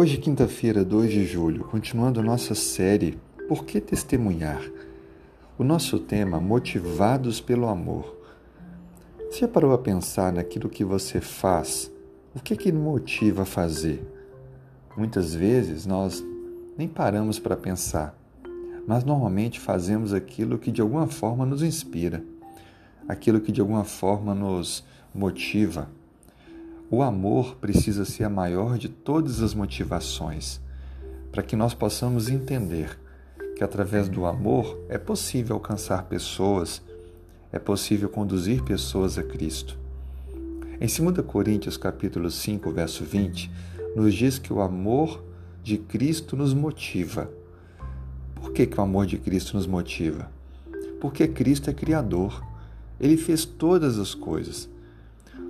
[0.00, 3.18] Hoje, quinta-feira, 2 de julho, continuando nossa série
[3.48, 4.62] Por que Testemunhar?
[5.58, 8.16] O nosso tema Motivados pelo Amor.
[9.28, 11.90] Você já parou a pensar naquilo que você faz?
[12.32, 14.00] O que que motiva a fazer?
[14.96, 16.24] Muitas vezes nós
[16.76, 18.16] nem paramos para pensar,
[18.86, 22.22] mas normalmente fazemos aquilo que de alguma forma nos inspira,
[23.08, 25.90] aquilo que de alguma forma nos motiva
[26.90, 30.60] o amor precisa ser a maior de todas as motivações,
[31.30, 32.98] para que nós possamos entender
[33.56, 36.80] que através do amor é possível alcançar pessoas,
[37.52, 39.78] é possível conduzir pessoas a Cristo.
[40.80, 43.50] Em 2 Coríntios capítulo 5, verso 20,
[43.94, 45.22] nos diz que o amor
[45.62, 47.30] de Cristo nos motiva.
[48.34, 50.30] Por que, que o amor de Cristo nos motiva?
[51.00, 52.42] Porque Cristo é Criador.
[53.00, 54.68] Ele fez todas as coisas.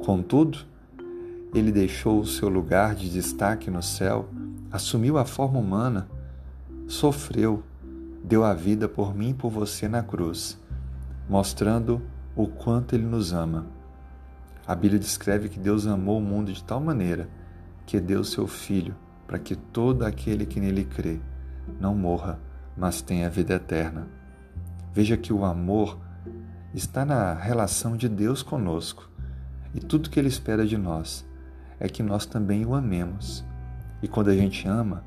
[0.00, 0.58] Contudo,
[1.54, 4.28] ele deixou o seu lugar de destaque no céu,
[4.70, 6.08] assumiu a forma humana,
[6.88, 7.62] sofreu,
[8.24, 10.58] deu a vida por mim e por você na cruz,
[11.28, 12.00] mostrando
[12.34, 13.66] o quanto ele nos ama.
[14.66, 17.28] A Bíblia descreve que Deus amou o mundo de tal maneira
[17.84, 18.94] que deu seu Filho
[19.26, 21.20] para que todo aquele que nele crê
[21.78, 22.40] não morra,
[22.76, 24.08] mas tenha vida eterna.
[24.94, 25.98] Veja que o amor
[26.72, 29.10] está na relação de Deus conosco
[29.74, 31.26] e tudo que Ele espera de nós
[31.78, 33.44] é que nós também o amemos.
[34.02, 35.04] E quando a gente ama,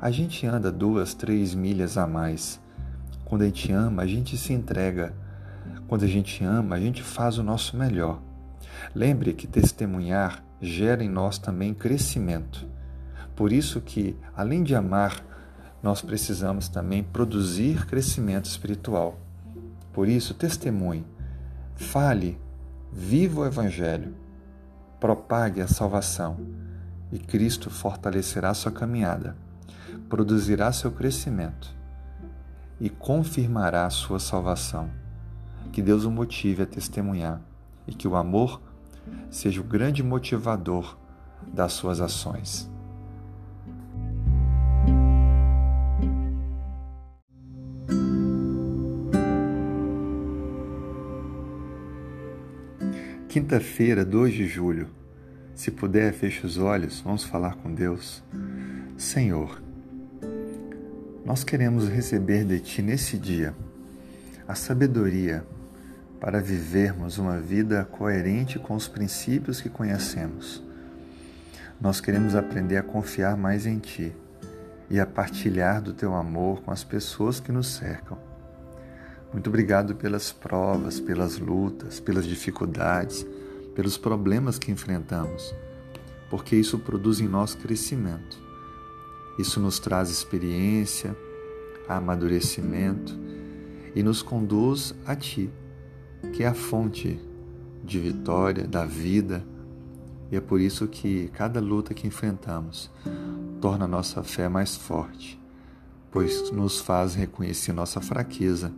[0.00, 2.60] a gente anda duas, três milhas a mais.
[3.24, 5.14] Quando a gente ama, a gente se entrega.
[5.86, 8.20] Quando a gente ama, a gente faz o nosso melhor.
[8.94, 12.66] Lembre que testemunhar gera em nós também crescimento.
[13.36, 15.24] Por isso que, além de amar,
[15.82, 19.18] nós precisamos também produzir crescimento espiritual.
[19.92, 21.04] Por isso, testemunhe,
[21.76, 22.38] fale,
[22.92, 24.23] viva o Evangelho
[25.04, 26.38] propague a salvação
[27.12, 29.36] e Cristo fortalecerá sua caminhada,
[30.08, 31.76] produzirá seu crescimento
[32.80, 34.88] e confirmará sua salvação.
[35.70, 37.38] Que Deus o motive a testemunhar
[37.86, 38.62] e que o amor
[39.28, 40.96] seja o grande motivador
[41.52, 42.73] das suas ações.
[53.34, 54.86] Quinta-feira, 2 de julho.
[55.56, 58.22] Se puder, feche os olhos, vamos falar com Deus.
[58.96, 59.60] Senhor,
[61.24, 63.52] nós queremos receber de Ti nesse dia
[64.46, 65.44] a sabedoria
[66.20, 70.62] para vivermos uma vida coerente com os princípios que conhecemos.
[71.80, 74.14] Nós queremos aprender a confiar mais em Ti
[74.88, 78.16] e a partilhar do Teu amor com as pessoas que nos cercam.
[79.34, 83.26] Muito obrigado pelas provas, pelas lutas, pelas dificuldades,
[83.74, 85.52] pelos problemas que enfrentamos,
[86.30, 88.38] porque isso produz em nós crescimento.
[89.36, 91.16] Isso nos traz experiência,
[91.88, 93.18] amadurecimento
[93.92, 95.50] e nos conduz a Ti,
[96.32, 97.20] que é a fonte
[97.82, 99.44] de vitória, da vida.
[100.30, 102.88] E é por isso que cada luta que enfrentamos
[103.60, 105.42] torna a nossa fé mais forte,
[106.12, 108.72] pois nos faz reconhecer nossa fraqueza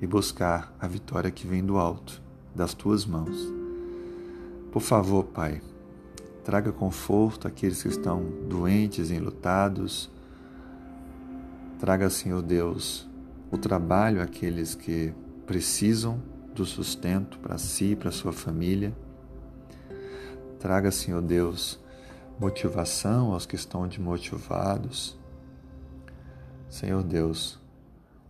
[0.00, 2.22] e buscar a vitória que vem do alto,
[2.54, 3.36] das tuas mãos.
[4.72, 5.60] Por favor, Pai,
[6.44, 10.10] traga conforto àqueles que estão doentes, enlutados.
[11.78, 13.08] Traga, Senhor Deus,
[13.50, 15.12] o trabalho àqueles que
[15.46, 16.22] precisam
[16.54, 18.96] do sustento para si e para sua família.
[20.58, 21.80] Traga, Senhor Deus,
[22.38, 25.18] motivação aos que estão desmotivados.
[26.68, 27.58] Senhor Deus,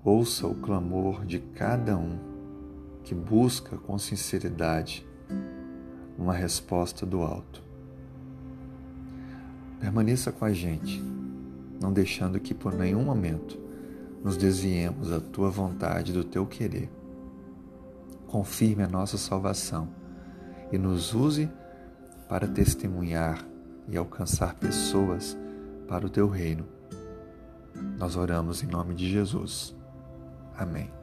[0.03, 2.19] Ouça o clamor de cada um
[3.05, 5.06] que busca com sinceridade
[6.16, 7.62] uma resposta do alto.
[9.78, 11.03] Permaneça com a gente,
[11.81, 13.59] não deixando que por nenhum momento
[14.25, 16.91] nos desviemos da tua vontade, do teu querer.
[18.27, 19.88] Confirme a nossa salvação
[20.73, 21.50] e nos use
[22.26, 23.46] para testemunhar
[23.87, 25.37] e alcançar pessoas
[25.87, 26.64] para o teu reino.
[27.99, 29.79] Nós oramos em nome de Jesus.
[30.60, 31.00] Amém.